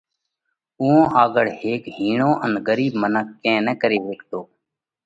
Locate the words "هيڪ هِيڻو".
1.61-2.31